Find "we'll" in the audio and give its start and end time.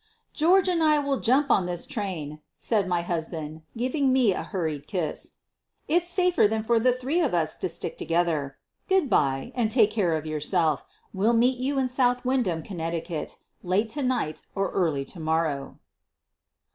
11.13-11.33